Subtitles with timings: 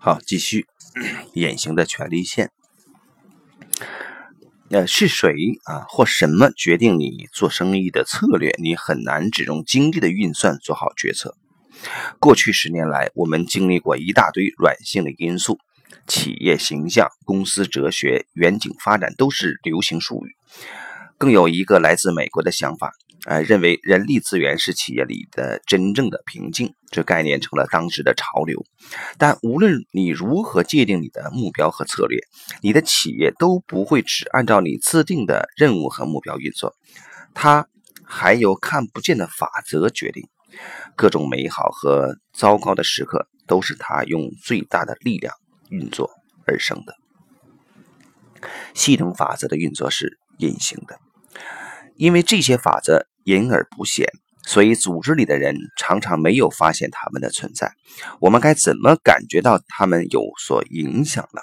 [0.00, 0.66] 好，继续
[1.34, 2.50] 隐形的权利线。
[4.70, 5.32] 呃，是谁
[5.64, 8.54] 啊或什么决定你做生意的策略？
[8.58, 11.36] 你很难只用经济的运算做好决策。
[12.18, 15.58] 过去十年来，我们经历过一大堆软性的因素，
[16.06, 20.36] 企业形象、公司哲学、远景发展都是流行术语。
[21.16, 22.92] 更有一个来自美国的想法。
[23.28, 28.64] 呃，认为人力资源是企业里的真正的瓶颈，这概念成了当时的潮流。
[29.18, 32.18] 但无论你如何界定你的目标和策略，
[32.62, 36.74] 你的企业都不会只按照你自定的任务和目标运作，
[37.34, 37.68] 它
[38.02, 40.26] 还有看不见的法则决定。
[40.96, 45.34] 各种美好和糟糕的时刻都是它用最大的力量
[45.68, 46.08] 运作
[46.46, 46.96] 而生的。
[48.72, 50.98] 系统法则的运作是隐形的。
[51.96, 54.10] 因为这些法则隐而不显，
[54.46, 57.74] 所以组织里的人常常没有发现他们的存在。
[58.20, 61.42] 我们该怎么感觉到他们有所影响呢？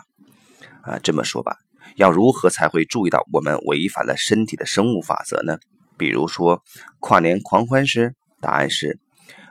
[0.81, 1.57] 啊，这么说吧，
[1.95, 5.59] 要如何才会注意到我们违反了身体的生物法则呢？
[5.95, 6.63] 比如说
[6.99, 8.97] 跨年狂欢时，答案是，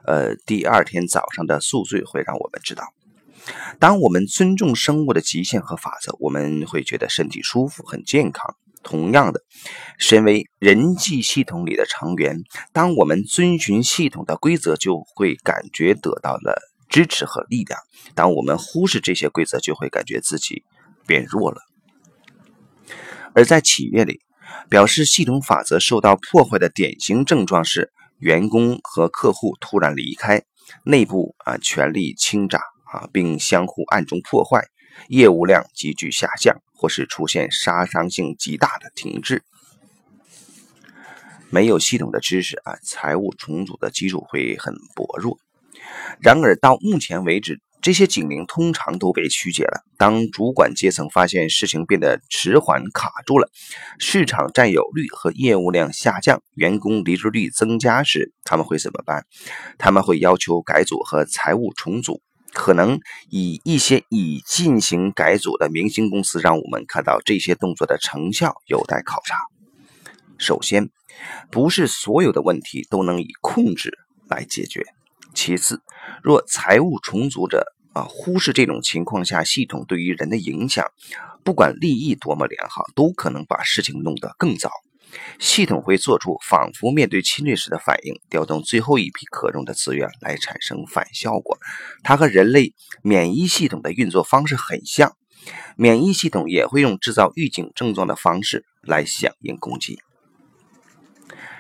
[0.05, 2.83] 呃，第二天早上的宿醉会让我们知道。
[3.79, 8.57] 当我们尊重生物的极限和法则，我们会觉得身体舒服、很健康。
[8.85, 9.41] 同样的，
[9.99, 17.81] 身为人际系统里的成员，当我们遵循系统的规则，就会感觉得到了支持和力量；
[18.15, 20.63] 当我们忽视这些规则，就会感觉自己
[21.07, 21.63] 变弱了。
[23.35, 24.21] 而在企业里，
[24.69, 30.45] 表示系统法则受到破坏的典型症状是：员工和客户突然离开，
[30.85, 32.59] 内部啊权力倾轧
[32.93, 34.69] 啊，并相互暗中破坏。
[35.09, 39.43] 业务量急剧下降，或是出现杀伤性极大的停滞。
[41.51, 45.39] 没有系统的知识啊，财务重组的基础会很薄弱。
[46.21, 49.85] 然而到目前为止，这些警铃通常都被曲解了。
[49.99, 53.51] 当主管阶层发现事情变得迟缓、卡住了，
[53.99, 59.27] 市场占有率和业务量下降，员工离职率增加时，他们会怎么办？
[59.79, 62.23] 他们会要求改组和财务重组。
[62.55, 69.37] 可能以一些已进行改组的明星公司，让我们看到这些动作的成效有待考察。
[70.39, 70.89] 首先，
[71.51, 73.99] 不是所有的问题都能以控制
[74.29, 74.85] 来解决。
[75.35, 75.83] 其次，
[76.23, 80.87] 若财务重组者啊忽视这种情况下系统对于人的影响，
[81.43, 84.71] 不管利益多么良好，都可能把事情弄得更糟。
[85.39, 91.59] 系统会做出仿佛面对侵略时的反应，调动最后一批可用的资源来产生反效果。
[92.03, 95.17] 它和人类免疫系统的运作方式很像，
[95.77, 99.99] 免疫系统也会用制造预警症状的方式来响应攻击。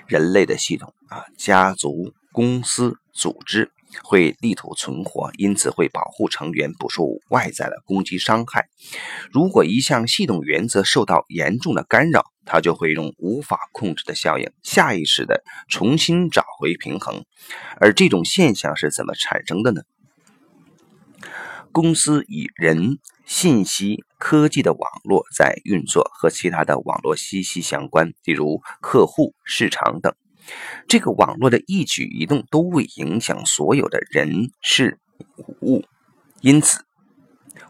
[0.06, 3.70] 人类的系统啊，家族、公司、组织。
[4.02, 8.66] 会力图存活，因此会保护成员不受外在的攻击伤害。
[9.30, 17.24] 如果一项系统原则受到严重的干扰，它就会用无法控制的效应，下意识的重新找回平衡。
[17.80, 19.82] 而这种现象是怎么产生的呢？
[21.72, 30.14] 公司以人、信息、科技的网络在运作，和其他的网络息息相关，例如客户、市场等。
[30.86, 35.00] 这个网络的一举一动都会影响所有的人事
[35.62, 35.84] 物，
[36.42, 36.84] 因此，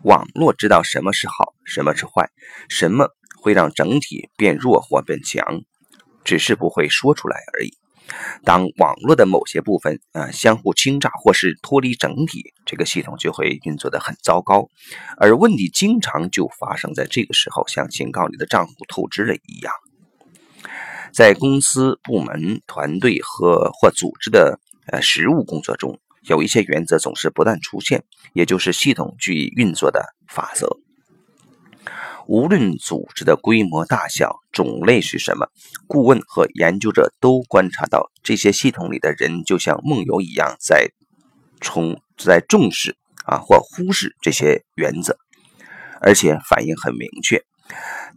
[0.03, 2.31] 网络知道什么是好，什么是坏，
[2.69, 3.09] 什么
[3.44, 5.60] 会让整体变弱或变强，
[6.25, 7.75] 只是不会说出来而已。
[8.43, 14.71] 当网络的某些部分啊相互倾轧或是脱离整体，这个系统就会运作的很糟糕，
[15.19, 19.75] 而问题经常就发生在这个时候，像警告你的账户透支了一样。
[21.12, 24.59] 在公司、部门、团队和或组织的
[24.91, 30.78] 呃实务工作中，有一些原则总是不断出现，也就是系统据以运作的法则。
[32.27, 35.49] 无论组织的规模大小、种类是什么，
[35.87, 40.91] 顾问和研究者都观察到，这些系统里的人就像梦游一样，在
[41.61, 45.17] 重在重视啊或忽视这些原则，
[46.00, 47.43] 而且反应很明确。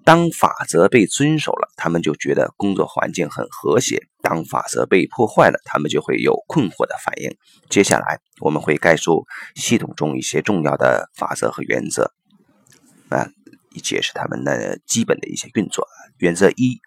[0.04, 7.36] 当法则被遵守了，他们就觉得工作环境很和谐；当法则被破坏了，他们就会有困惑的反应。
[7.69, 9.25] 接下来，我们会概述
[9.56, 12.13] 系统中一些重要的法则和原则，
[13.10, 13.27] 啊，
[13.79, 15.88] 解释他们的基本的一些运作。
[16.18, 16.79] 原则一：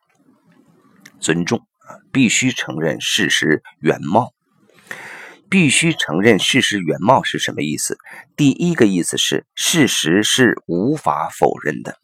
[1.20, 4.32] 尊重啊，必须承认事实原貌。
[5.48, 7.98] 必须承认事实原貌是什么意思？
[8.36, 11.98] 第一个意思是，事实是无法否认的。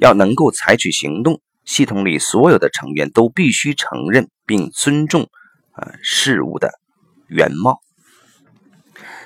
[0.00, 5.28] 要能够采取行动，系统里所有的成员都必须承认并尊重
[5.70, 6.80] 啊事物的
[7.28, 7.83] 原貌。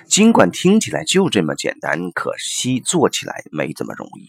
[0.08, 4.28] 尽管听起来就这么简单，可惜做起来没这么容易。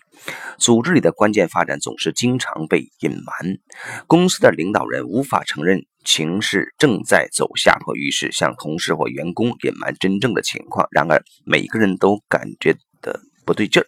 [0.57, 3.57] 组织里的关键发展总是经常被隐瞒，
[4.05, 10.85] 公司的领导人无法承认情势正在走下坡，于是向同事或员工隐瞒真正的情况。
[10.91, 13.87] 然而，每个人都感觉的不对劲儿。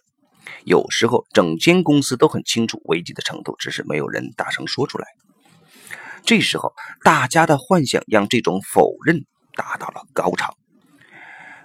[0.64, 5.06] 有时候，整间公司都很清楚危机的程度，只是没有人大声说出来。
[6.24, 6.72] 这时候，
[7.04, 10.56] 大家的幻想让这种否认达到了高潮。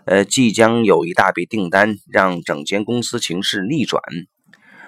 [0.08, 4.02] 呃，即将有一大笔订单，让整间公司情势逆转。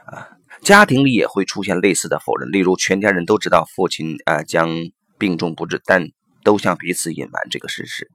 [0.05, 0.29] 啊，
[0.61, 4.69] 家庭里也会出现类似的否认，例如全家人都知道父亲啊将
[5.17, 6.07] 病重不治，但
[6.41, 8.09] 都向彼此隐瞒这个事实。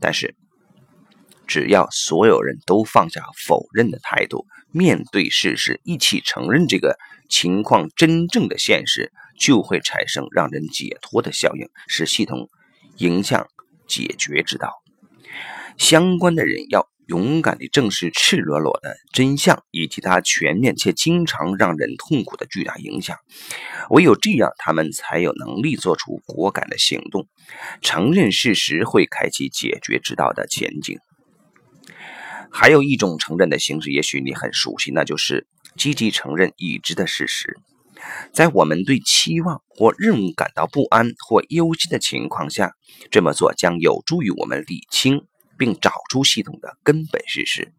[0.00, 0.34] 但是，
[1.46, 12.48] 只要所有人都放下否认的态度，面对事实，一起承认这个情况真正的现实，就会产生让人解脱的效应，使系统
[12.96, 13.46] 迎向
[13.86, 14.72] 解决之道。
[15.78, 23.16] 相关的人要勇敢地正视赤裸裸的真相，以及它全面且经常让人痛苦的巨大影响。
[23.88, 27.26] 唯有这样，他们才有能力做出果敢的行动。
[27.80, 30.98] 承认事实会开启解决之道的前景。
[32.50, 35.46] 还有一种承认的形式，也许你很熟悉，那就是
[35.76, 37.56] 积极承认已知的事实。
[38.32, 42.72] 在我们对期望或任务感到不安或忧心的情况下，
[43.10, 45.22] 这么做将有助于我们理清。
[45.58, 47.72] 并找出系统的根本事实。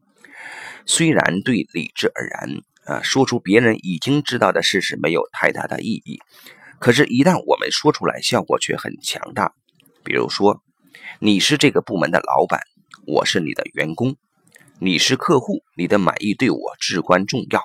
[0.86, 6.20] 虽然对理智而言，啊，说出别人已经知道的事实没有太大的意义，
[6.80, 9.54] 可是，一旦我们说出来，效果却很强大。
[10.04, 10.62] 比如说，
[11.20, 12.62] 你是这个部门的老板，
[13.08, 14.14] 我是你的员工；
[14.80, 17.62] 你是客户，你的满意对我至关重要。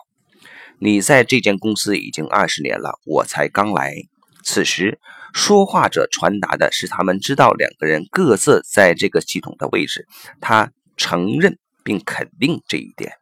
[0.78, 3.94] 你在这间公司已经二十年了，我才刚来。
[4.42, 5.00] 此时。
[5.34, 10.06] 说话者传达的是他们知道两个人各自在这个系统的位置，
[10.40, 13.14] 他承认并肯定这一点。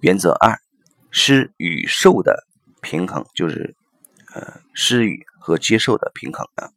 [0.00, 0.58] 原则二：
[1.12, 2.44] 施与受的
[2.80, 3.76] 平衡，就是
[4.34, 6.70] 呃施与和接受的平衡啊。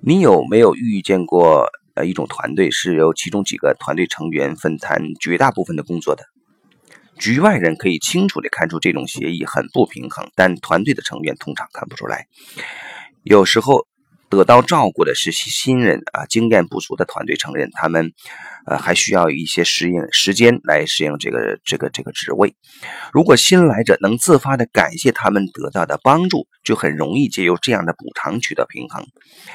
[0.00, 6.24] 你有没有遇见过呃一种团队是由其中几个团队成员分担绝大部分的工作的？
[7.18, 12.26] 局外人可以清楚地看出这种协议很不平衡，但团队的成员通常看不出来。
[13.22, 13.86] 有时候
[14.28, 18.12] 得到照顾的是新人啊，经验不足的团队成员，他们
[18.66, 22.54] 呃还需要一些适应时间来适应这个这个这个职位。
[23.12, 29.06] 如果新来者能自发地感谢他们得到的帮助，就很容易借由这样的补偿取得平衡。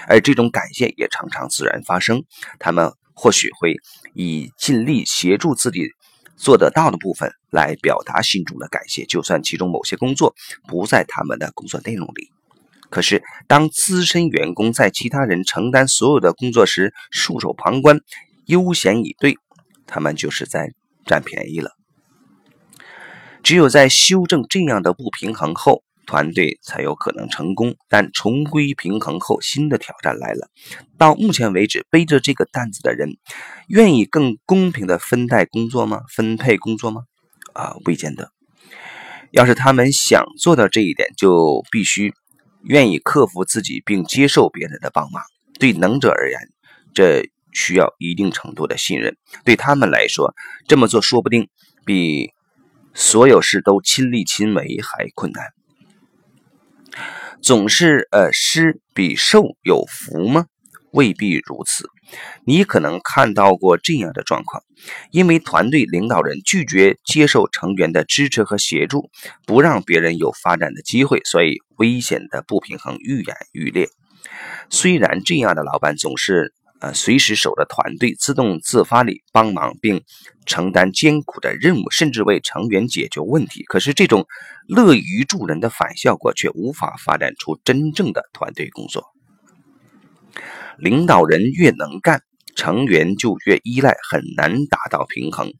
[0.08, 2.24] 而这种感谢也常常自然发生，
[2.58, 3.76] 他们或许会
[4.14, 5.90] 以尽力协助自己。
[6.40, 10.34] 做得到的部分来表达心中的感谢，就算其中某些工作
[10.68, 12.32] 不在他们的工作内容里。
[12.90, 18.00] 可是，当资深员工在其他人承担所有的工作时束手旁观、
[18.46, 19.38] 悠闲以对，
[19.86, 20.72] 他们就是在
[21.06, 21.72] 占便宜了。
[23.44, 30.50] 只有在修正这样的不平衡后，团队才有可能成功，但重归平衡后，新的挑战来了。
[30.98, 33.10] 到目前为止，背着这个担子的人，
[33.68, 36.02] 愿意更公平的分担工作吗？
[36.10, 37.04] 分配工作吗？
[37.54, 38.32] 啊，未见得。
[39.30, 42.12] 要是他们想做到这一点，就必须
[42.64, 45.22] 愿意克服自己，并接受别人的帮忙。
[45.60, 46.40] 对能者而言，
[46.96, 49.16] 这需要一定程度的信任。
[49.46, 50.34] 对他们来说，
[50.68, 51.50] 这么做说不定
[51.86, 52.32] 比
[52.96, 55.46] 所有事都亲力亲为还困难。
[57.42, 60.46] 总是呃施比受有福吗？
[60.92, 61.90] 未必如此。
[62.46, 64.64] 你可能看到过这样的状况：
[65.12, 69.10] 因为团队领导人拒绝接受成员的支持和协助，
[69.46, 73.90] 不让别人有发展的机会，所以危险的不平衡愈演愈烈。
[74.70, 76.54] 虽然这样的老板总是。
[76.80, 80.02] 呃，随时守着团队，自动自发地帮忙，并
[80.46, 83.64] 承担艰苦的任务，甚至为成员解决问题。
[83.64, 84.26] 可是，这种
[84.68, 89.04] 乐于助人的反效果却无法发展出真正的团队工作。
[90.78, 92.22] 领导人越能干。
[92.60, 95.54] 成员就越依赖，很难达到平衡。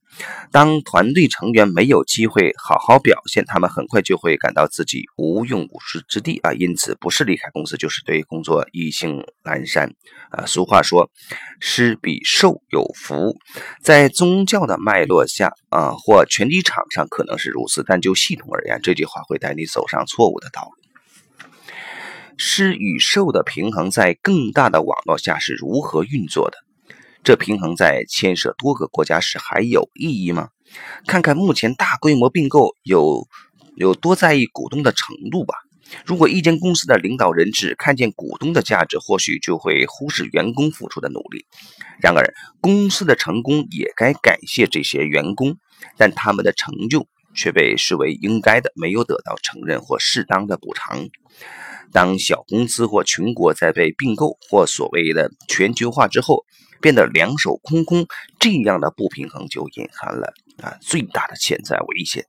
[0.52, 5.80] 当团队成员没有机会好好表现，他们很快就会感到自己无用武
[6.10, 6.52] 之地啊！
[6.52, 9.94] 因此，不是离开公司，就是对工作意兴阑珊
[10.30, 10.46] 啊。
[10.46, 11.10] 俗话说
[11.62, 13.38] ：“施比受有福。”
[13.82, 20.72] 在宗教的脉络下啊，或拳击场上可能是如此，但就系统而言，这句话会带你走上错误的道路。
[22.36, 26.58] 施与受的平衡，在更大的网络下是如何运作的？
[27.24, 30.50] 这平衡在牵涉多个国家时还有意义吗？
[31.08, 33.28] 看看目前大规模并购有
[33.76, 35.56] 有多在意股东的程度吧。
[36.06, 41.46] 如果一间公司的领导人只看见股东的价值，或许就会忽视员工付出的努力。
[42.00, 45.58] 然而，公司的成功也该感谢这些员工，
[45.98, 47.08] 但他们的成就
[47.40, 51.08] 却被视为应该的，没有得到承认或适当的补偿。
[51.94, 56.44] 当小公司或群国在被并购或所谓的全球化之后
[56.82, 58.06] 变得两手空空，
[58.40, 62.26] 这样的不平衡就隐含了啊最大的潜在危险。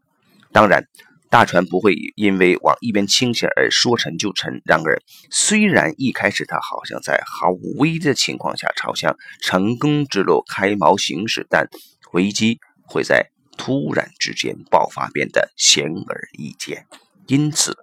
[0.52, 0.84] 当然。
[1.32, 4.60] 大船不会因为往一边倾斜而说沉就沉。
[4.64, 5.00] 然而，
[5.30, 11.68] 虽然一开始它好像在毫无危机的情况下朝向成功之路开锚行驶，但
[12.14, 13.30] 危机会在
[13.62, 16.86] 突然之间爆发，变得显而易见。
[17.26, 17.76] 因此，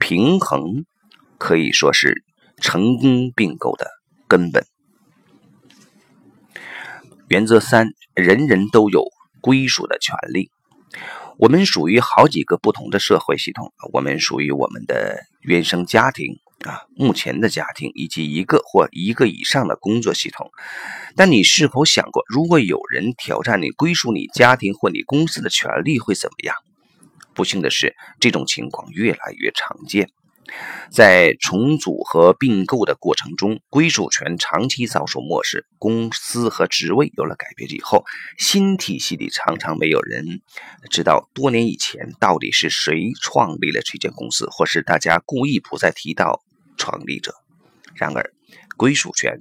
[0.00, 0.84] 平衡
[1.38, 2.24] 可以说是
[2.56, 3.88] 成功并购的
[4.26, 4.66] 根本
[7.28, 7.60] 原则。
[7.60, 9.04] 三，人人都有
[9.40, 10.50] 归属的权利。
[11.38, 20.50] 我们属于好几个不同的社会系统，我们属于我们的原生家庭啊，目前的家庭以及一个或一个以上的工作系统。
[21.16, 26.54] 但你是否想过，如果有人挑战你归属你家庭或你公司的权利会怎么样？
[27.32, 30.10] 不幸的是，这种情况越来越常见。
[30.90, 35.64] 在重组和并购的过程中，归属权长期遭受漠视。
[35.78, 38.04] 公司和职位有了改变以后，
[38.36, 40.40] 新体系里常常没有人
[40.90, 46.42] 知道多年以前到底是谁创立了这间公司，或是大家故意不再提到
[46.80, 47.34] 创立者。
[47.94, 48.32] 然而，
[48.78, 49.40] 归属权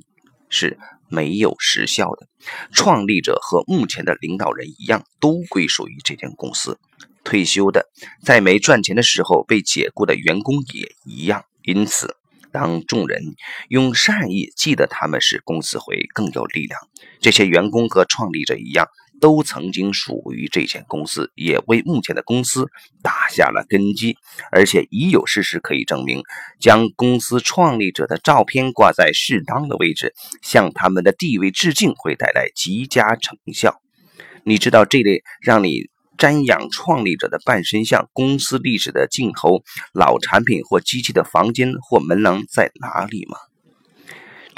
[0.49, 0.77] 是
[1.07, 2.27] 没有时效的。
[2.73, 6.77] 创立者和目前的领导人一样，都归属于这间公司。
[7.23, 7.89] 退休的，
[8.21, 11.45] 在没赚钱的时候被解雇的员工也一样。
[11.63, 12.17] 因此，
[12.51, 13.21] 当众人
[13.69, 16.79] 用善意记得他们时，公司会更有力量。
[17.21, 18.87] 这些员工和创立者一样，
[19.19, 22.67] 都曾经属于这间公司，也为目前的公司
[23.01, 24.17] 打下了根基。
[24.51, 26.23] 而且已有事实可以证明，
[26.59, 33.81] 将公司创立者的照片挂在适当的位置，向他们的地位致敬，会带来极佳成效。
[34.43, 35.89] 你知道这类让你。
[36.19, 43.37] 瞻仰创立者的半身像、公司历史的镜头、老产品或机器的房间或门廊在哪里吗？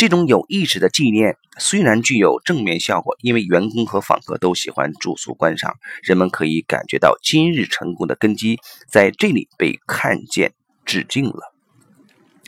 [0.01, 10.53] 这种有意识的纪念虽然具有正面效果，因为员工和访客都喜欢住宿观赏，人们可以感觉到今日成功的根基在这里被看见、
[10.85, 11.53] 致敬了。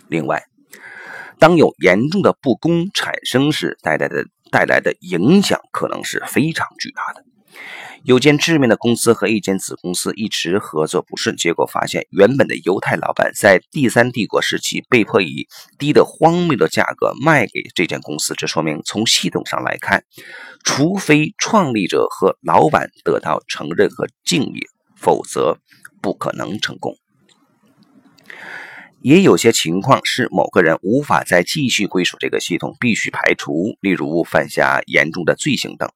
[0.07, 0.45] 另外，
[1.37, 7.23] 当有严重的不公产生时，带来的带来的影响可能是非常巨大的。
[8.03, 18.33] 有间知名的公司和一间子公司一直合作不顺，结果发现原本的犹太老板在第三帝国时期被迫以低的荒谬的价格卖给这间公司。
[18.35, 20.03] 这说明从系统上来看，
[20.65, 24.67] 除非创立者和老板得到承认和敬意，
[24.97, 25.57] 否则
[26.01, 26.97] 不可能成功。
[29.03, 35.89] 也有些情况是某个人无法再继续归属这个系统，必须排除，例如犯下严重的罪行等。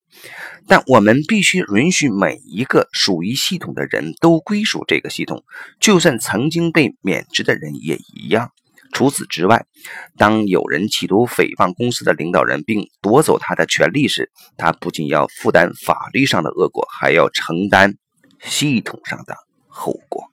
[0.67, 5.45] 但我们必须允许每一个属于系统的人都归属这个系统，
[5.79, 8.51] 就算曾经被免职的人也一样。
[8.91, 9.65] 除此之外，
[10.17, 17.95] 当有人企图诽谤公司的领导人并夺走他的权利时，他不仅要负担法律上的恶果，还要承担
[18.43, 19.33] 系统上的
[19.67, 20.25] 后果。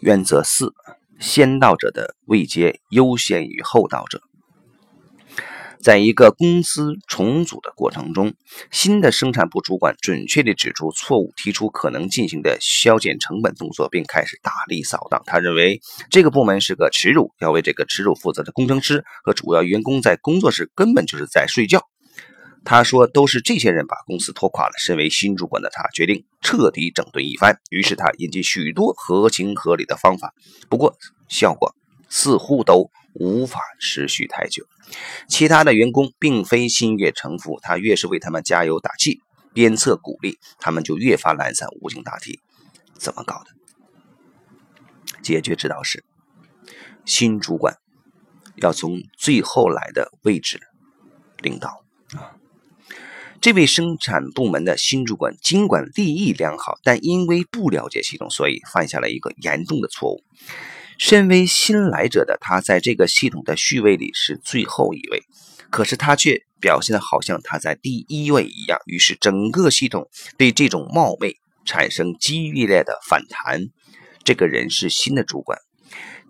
[0.00, 0.72] 原则四：
[1.18, 4.20] 先到者的位阶优先于后到者。
[5.80, 8.34] 在一个公司重组的过程中，
[8.72, 15.22] 新的生产部主管准确地指出错误，提出可能进行的削减成本动作，并开始大力扫荡。
[15.24, 21.80] 他认为这个部门是个耻辱，要为这个耻辱负责的工程师和主要员工在工作时根本就是在睡觉。
[22.70, 27.58] 他说：“都是这些人把公司拖垮了。”身为新主管的他决定彻底整顿一番。
[27.70, 30.34] 于是他引进许多合情合理的方法，
[30.68, 30.94] 不过
[31.30, 31.74] 效果
[32.10, 34.66] 似乎都无法持续太久。
[35.30, 39.22] 其他的员工并非心悦诚服，他越是为他们加油打气、
[39.54, 42.32] 鞭策鼓励，他们就越发懒散无精打采。
[42.98, 45.22] 怎么搞的？
[45.22, 46.04] 解决之道是：
[47.06, 47.78] 新主管
[48.56, 50.60] 要从最后来的位置
[51.38, 51.87] 领导。
[53.40, 60.24] 这位生产部门的新主管尽管立意良好，但因为不了解系统，所以犯下了一个严重的错误。
[60.98, 65.22] 身为新来者的他，在这个系统的序位里是最后一位，
[65.70, 68.80] 可是他却表现的好像他在第一位一样。
[68.86, 73.68] 于是整个系统对这种冒昧产生激烈的反弹。
[74.24, 75.58] 这个人是新的主管。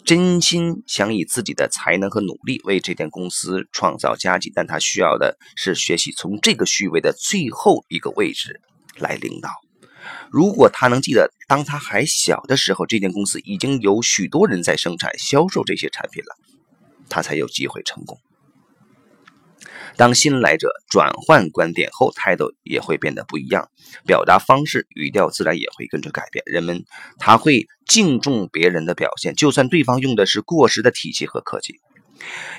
[0.09, 8.63] 真心想以自己的才能和努力为这间公司创造佳绩，但他需要的是学习从这个序位的最后一个位置
[8.97, 9.51] 来领导。
[10.31, 16.35] 如果他能记得，当他还小的时候，这间公司已经有许多人在生产、销售这些产品了，
[17.11, 18.19] 他才有机会成功。
[19.99, 23.69] 当新来者转换观点后，态度也会变得不一样，
[24.07, 26.43] 表达方式、语调自然也会跟着改变。
[26.47, 26.85] 人们
[27.19, 31.81] 他会敬重别人的表现，就算对方用的是过时的体系和科技。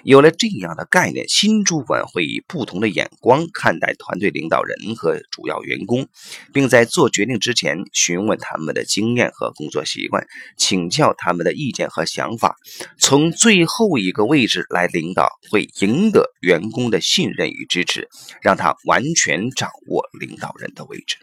[0.04, 6.08] 有了这样的概念，新主管会以不同的眼光看待团队领导人和主要员工，
[6.54, 10.26] 并在做决定之前询问他们的经验和工作习惯，
[10.58, 12.56] 请教他们的意见和想法。
[12.98, 18.08] 从最后一个位置来领导，会赢得员工的信任与支持，
[18.42, 21.18] 让他完全掌握领导人的位置。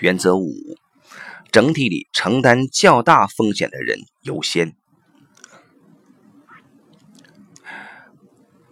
[0.00, 0.52] 原则五：
[1.52, 4.74] 整体里承担较大风险的人优先。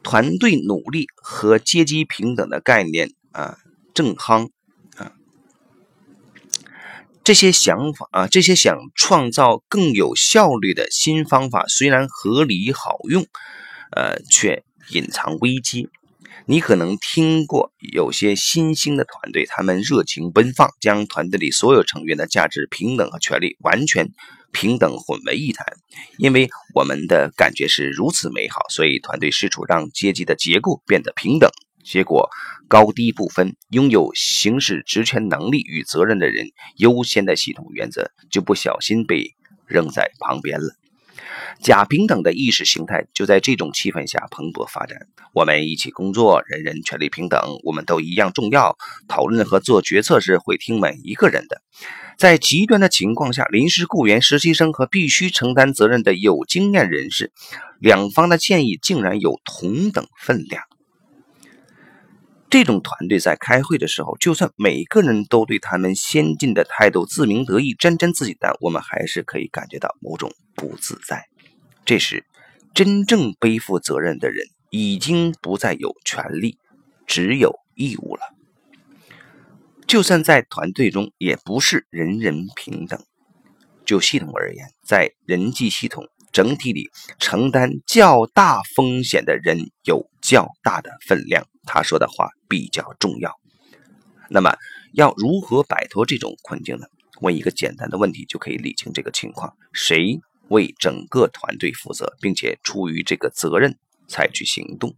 [0.02, 3.58] 团队努力和阶级平等的概念啊，
[3.94, 4.50] 正夯
[4.96, 5.12] 啊，
[7.24, 13.26] 这些想法啊，这些想创造更有效率的新方法，虽然合理好用，
[13.92, 15.88] 呃，却隐藏危机。
[16.44, 24.10] 你可能听过有些新兴的团队，他们热情奔放，将团队里所有成员的价值、平等和权利完全。
[24.52, 25.66] 平等混为一谈，
[26.18, 31.50] 因为我们的感觉是如此美好，所以团队试图让阶级的结构变得平等，
[31.82, 32.30] 结果
[32.68, 39.34] 高低不分，拥有行使职权能力与责任的人优先的系统原则就不小心被
[39.66, 40.76] 扔在旁边了。
[41.60, 44.98] 假平等的意识形态就在这种气氛下蓬勃发展。
[45.34, 48.76] 我们一起工作，人人权利平等，我们都一样重要。
[49.08, 51.62] 讨论和做决策时会听每一个人的。
[52.18, 57.32] 在极端的情况下，临时雇员、实习生和必须承担责任的有经验人士，
[57.80, 60.62] 两方的建议竟然有同等分量。
[62.50, 71.31] 这种团队在开会的时候，就算每个人都对他们先进的态度自鸣得意、沾沾自喜，但我们还是可以感觉到某种不自在。
[71.84, 72.24] 这时，
[72.74, 76.58] 真正背负责任的人已经不再有权利，
[77.06, 78.22] 只有义务了。
[79.86, 83.04] 就算在团队中，也不是人人平等。
[83.84, 91.46] 就系统而言，在人际系统整体里，承担较大风险的人有较大的分量。
[91.64, 93.38] 他说的话比较重要。
[94.30, 94.56] 那么，
[94.94, 96.86] 要如何摆脱这种困境呢？
[97.20, 100.20] 问一个简单的问题就可以理清这个情况：谁？
[100.52, 104.94] 为整个团队负责，并且出于这个责任采取行动。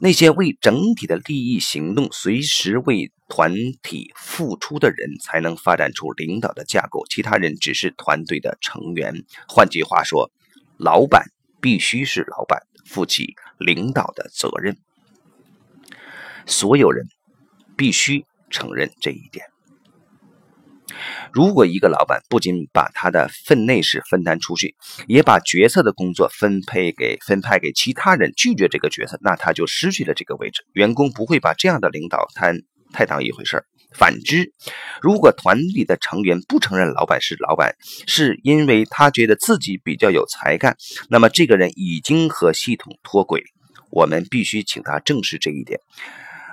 [0.00, 7.06] 那些为整体的利益行动、随时为团体付出的人，才能发展出领导的架构。
[7.08, 9.24] 其他人只是团队的成员。
[9.48, 10.30] 换句话说，
[10.76, 14.76] 老板必须是老板，负起领导的责任。
[16.44, 17.08] 所有人
[17.76, 19.46] 必须承认这一点。
[21.32, 24.74] 如果一个老板不仅把他的分内事分担出去，
[25.06, 30.64] 也把决策的工作分配给分派给其他人，拒绝这个决策，那他就失去了这个位置。
[30.72, 32.52] 员工不会把这样的领导太
[32.92, 33.64] 太当一回事儿。
[33.96, 34.52] 反之，
[35.00, 40.76] 如果团里的成员不承认老板是老板，是因为他觉得自己比较有才干，
[41.08, 43.42] 那么这个人已经和系统脱轨。
[43.90, 45.78] 我们必须请他正视这一点，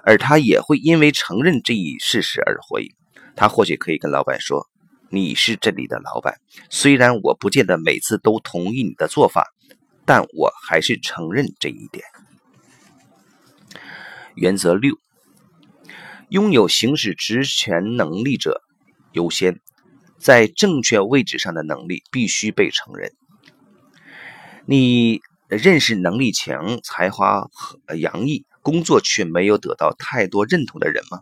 [0.04, 2.94] 而他也会因为承认这一事实而获益。
[3.42, 4.70] 他或许可以跟老板说
[5.10, 9.52] ：“你是这里的老板，虽然我不见得每次都同意你的做法，
[10.06, 12.06] 但我还是承认这一点。”
[14.38, 14.96] 原则六：
[16.30, 18.62] 拥有行使职权能力者
[19.14, 19.60] 优先，
[20.20, 23.12] 在正确位置上的能力必须被承认。
[24.68, 27.48] 你认识能力强、才华
[27.98, 31.22] 洋溢、工作却没有得到太多认同的人吗？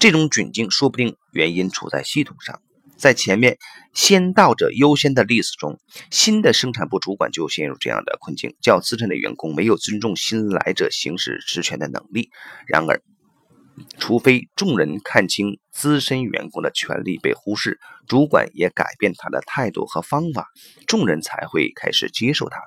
[0.00, 2.62] 这种窘境说不定原因处在系统上。
[2.96, 3.58] 在前面
[3.92, 5.78] 先到者优先的例子中，
[6.10, 12.30] 新的生产部主管就陷入这样的困境：较资深的员工没有尊重新来者行使职权的能力。
[12.66, 13.02] 然而，
[13.98, 20.46] 除非众人看清资深员工的权利被忽视，主管也改变他的态度和方法，
[20.86, 22.58] 众人才会开始接受他。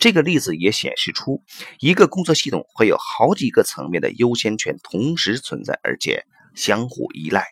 [0.00, 1.42] 这个例子也显示出，
[1.80, 6.24] 一个工作系统会有好几个层面的优先权同时存在，而且。
[6.58, 7.46] 相互依赖。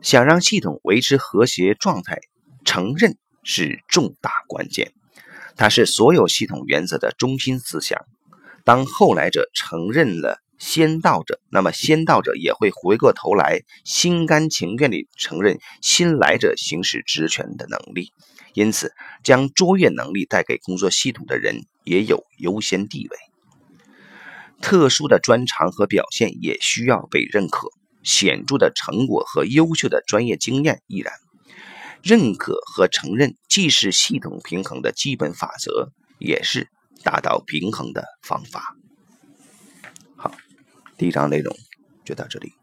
[0.00, 2.18] 想让系统维持和谐状态，
[2.64, 4.92] 承认是重大关键。
[5.56, 8.00] 它是所有系统原则的中心思想。
[8.64, 18.12] 当后来者承认了先到者，那么先到者也会回过头来，心甘情愿地承认新来者行使职权的能力。
[18.54, 23.33] 因此，将卓越能力带给工作系统的人也有优先地位。
[24.64, 27.68] 特殊的专长和表现也需要被认可，
[28.02, 31.12] 显著的成果和优秀的专业经验亦然。
[32.02, 36.70] 认可和承认既是系统平衡的基本法则，也是
[37.02, 38.74] 达到平衡的方法。
[40.16, 40.34] 好，
[40.96, 41.54] 第一章内容
[42.02, 42.54] 就到这里。